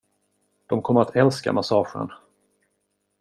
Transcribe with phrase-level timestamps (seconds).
[0.65, 2.11] De kommer att älska massagen.